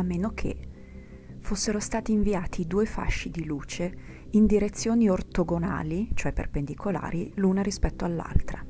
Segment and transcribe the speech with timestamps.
[0.00, 0.56] a meno che
[1.40, 8.64] fossero stati inviati due fasci di luce in direzioni ortogonali, cioè perpendicolari, l'una rispetto all'altra.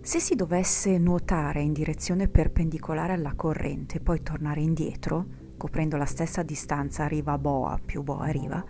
[0.00, 6.04] Se si dovesse nuotare in direzione perpendicolare alla corrente e poi tornare indietro, coprendo la
[6.04, 8.64] stessa distanza riva boa più boa riva,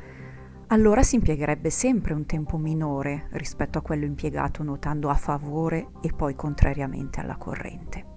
[0.68, 6.12] allora si impiegherebbe sempre un tempo minore rispetto a quello impiegato nuotando a favore e
[6.12, 8.15] poi contrariamente alla corrente.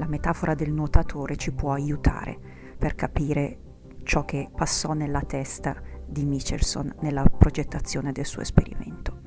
[0.00, 2.38] La metafora del nuotatore ci può aiutare
[2.78, 3.58] per capire
[4.02, 9.20] ciò che passò nella testa di Michelson nella progettazione del suo esperimento.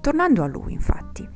[0.00, 1.28] Tornando a lui, infatti,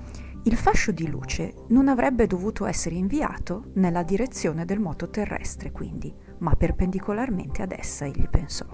[0.45, 6.11] il fascio di luce non avrebbe dovuto essere inviato nella direzione del moto terrestre, quindi,
[6.39, 8.67] ma perpendicolarmente ad essa, egli pensò.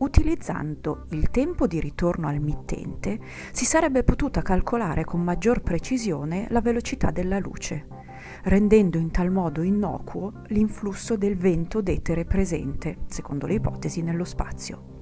[0.00, 3.20] Utilizzando il tempo di ritorno al mittente,
[3.52, 7.99] si sarebbe potuta calcolare con maggior precisione la velocità della luce,
[8.44, 14.98] rendendo in tal modo innocuo l'influsso del vento d'etere presente, secondo le ipotesi, nello spazio.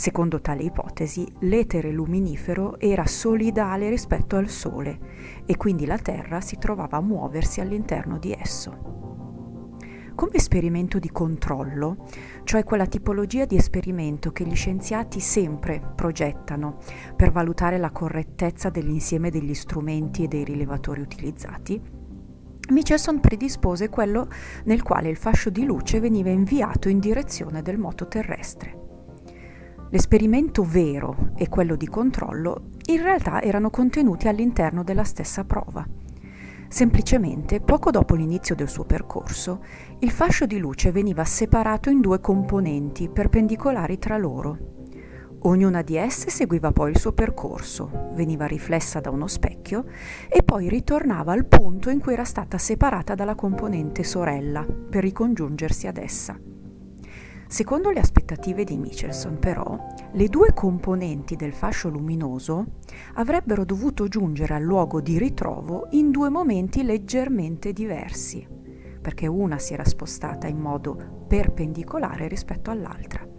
[0.00, 4.98] Secondo tale ipotesi, l'etere luminifero era solidale rispetto al Sole
[5.44, 9.00] e quindi la Terra si trovava a muoversi all'interno di esso.
[10.14, 12.06] Come esperimento di controllo,
[12.44, 16.78] cioè quella tipologia di esperimento che gli scienziati sempre progettano
[17.14, 21.99] per valutare la correttezza dell'insieme degli strumenti e dei rilevatori utilizzati,
[22.70, 24.28] Michelson predispose quello
[24.64, 28.78] nel quale il fascio di luce veniva inviato in direzione del moto terrestre.
[29.90, 35.84] L'esperimento vero e quello di controllo in realtà erano contenuti all'interno della stessa prova.
[36.68, 39.64] Semplicemente, poco dopo l'inizio del suo percorso,
[39.98, 44.79] il fascio di luce veniva separato in due componenti perpendicolari tra loro.
[45.42, 49.86] Ognuna di esse seguiva poi il suo percorso, veniva riflessa da uno specchio
[50.28, 55.86] e poi ritornava al punto in cui era stata separata dalla componente sorella per ricongiungersi
[55.86, 56.38] ad essa.
[57.48, 59.78] Secondo le aspettative di Michelson, però,
[60.12, 62.74] le due componenti del fascio luminoso
[63.14, 68.46] avrebbero dovuto giungere al luogo di ritrovo in due momenti leggermente diversi,
[69.00, 73.29] perché una si era spostata in modo perpendicolare rispetto all'altra.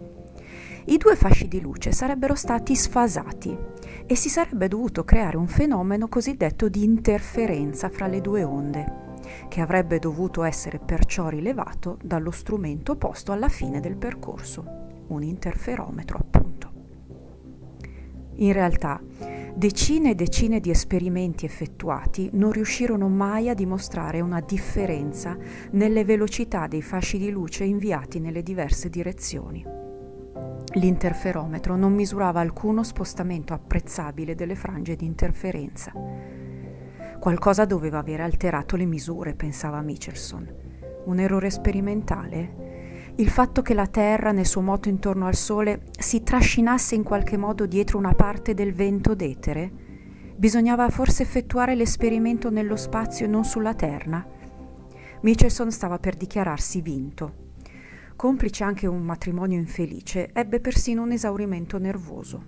[0.84, 3.56] I due fasci di luce sarebbero stati sfasati
[4.04, 9.00] e si sarebbe dovuto creare un fenomeno cosiddetto di interferenza fra le due onde
[9.48, 14.64] che avrebbe dovuto essere perciò rilevato dallo strumento posto alla fine del percorso,
[15.08, 16.70] un interferometro appunto.
[18.36, 19.00] In realtà,
[19.54, 25.36] decine e decine di esperimenti effettuati non riuscirono mai a dimostrare una differenza
[25.70, 29.81] nelle velocità dei fasci di luce inviati nelle diverse direzioni.
[30.74, 35.92] L'interferometro non misurava alcuno spostamento apprezzabile delle frange di interferenza
[37.22, 40.52] Qualcosa doveva avere alterato le misure, pensava Michelson.
[41.04, 43.12] Un errore sperimentale?
[43.14, 47.36] Il fatto che la Terra, nel suo moto intorno al Sole, si trascinasse in qualche
[47.36, 49.70] modo dietro una parte del vento d'etere?
[50.34, 54.26] Bisognava forse effettuare l'esperimento nello spazio e non sulla Terra?
[55.20, 57.41] Michelson stava per dichiararsi vinto.
[58.22, 62.44] Complice anche un matrimonio infelice, ebbe persino un esaurimento nervoso.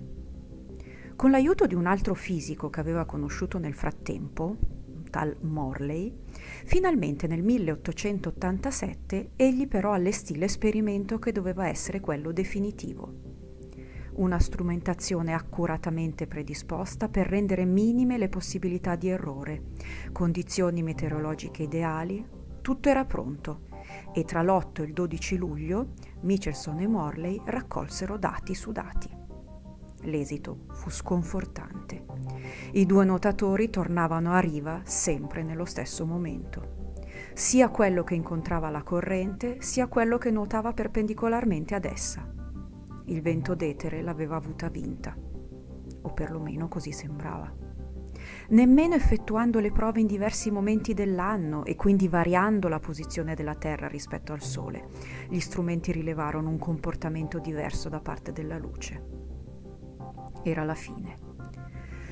[1.16, 6.16] Con l'aiuto di un altro fisico che aveva conosciuto nel frattempo, un tal Morley,
[6.64, 13.12] finalmente nel 1887 egli però allestì l'esperimento che doveva essere quello definitivo.
[14.12, 19.70] Una strumentazione accuratamente predisposta per rendere minime le possibilità di errore,
[20.12, 22.24] condizioni meteorologiche ideali,
[22.60, 23.73] tutto era pronto
[24.12, 29.22] e tra l'8 e il 12 luglio Michelson e Morley raccolsero dati su dati.
[30.02, 32.04] L'esito fu sconfortante.
[32.72, 36.92] I due nuotatori tornavano a riva sempre nello stesso momento.
[37.32, 42.30] Sia quello che incontrava la corrente, sia quello che nuotava perpendicolarmente ad essa.
[43.06, 45.16] Il vento d'etere l'aveva avuta vinta,
[46.02, 47.63] o perlomeno così sembrava.
[48.48, 53.88] Nemmeno effettuando le prove in diversi momenti dell'anno e quindi variando la posizione della Terra
[53.88, 54.88] rispetto al Sole,
[55.28, 59.24] gli strumenti rilevarono un comportamento diverso da parte della luce
[60.44, 61.32] era la fine.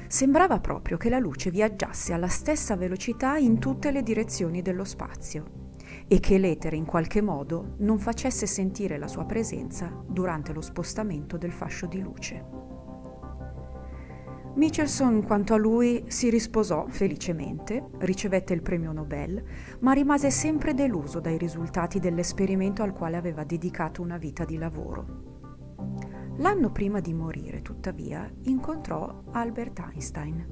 [0.08, 5.61] Sembrava proprio che la luce viaggiasse alla stessa velocità in tutte le direzioni dello spazio
[6.06, 11.38] e che l'etere in qualche modo non facesse sentire la sua presenza durante lo spostamento
[11.38, 12.62] del fascio di luce.
[14.55, 19.43] Michelson, quanto a lui, si risposò felicemente, ricevette il premio Nobel,
[19.81, 25.31] ma rimase sempre deluso dai risultati dell'esperimento al quale aveva dedicato una vita di lavoro.
[26.37, 30.47] L'anno prima di morire, tuttavia, incontrò Albert Einstein.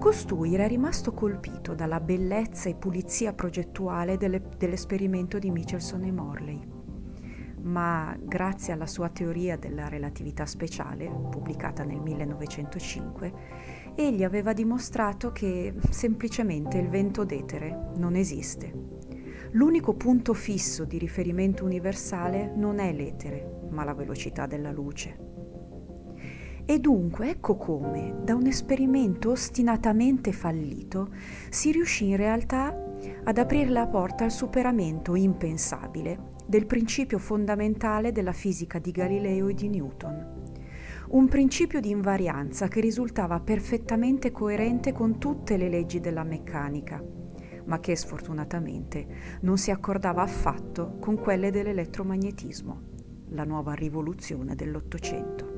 [0.00, 6.75] Costui era rimasto colpito dalla bellezza e pulizia progettuale delle, dell'esperimento di Michelson e Morley
[7.66, 13.32] ma grazie alla sua teoria della relatività speciale, pubblicata nel 1905,
[13.94, 18.72] egli aveva dimostrato che semplicemente il vento d'etere non esiste.
[19.52, 25.24] L'unico punto fisso di riferimento universale non è l'etere, ma la velocità della luce.
[26.64, 31.10] E dunque ecco come, da un esperimento ostinatamente fallito,
[31.48, 32.76] si riuscì in realtà
[33.24, 39.54] ad aprire la porta al superamento impensabile del principio fondamentale della fisica di Galileo e
[39.54, 40.44] di Newton.
[41.08, 47.02] Un principio di invarianza che risultava perfettamente coerente con tutte le leggi della meccanica,
[47.64, 49.06] ma che sfortunatamente
[49.40, 52.82] non si accordava affatto con quelle dell'elettromagnetismo,
[53.30, 55.54] la nuova rivoluzione dell'Ottocento.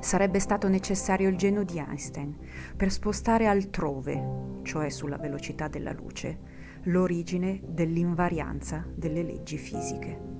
[0.00, 2.36] Sarebbe stato necessario il genio di Einstein
[2.74, 6.49] per spostare altrove, cioè sulla velocità della luce,
[6.84, 10.39] l'origine dell'invarianza delle leggi fisiche.